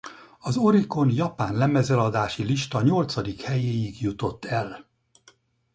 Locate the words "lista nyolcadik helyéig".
2.43-4.01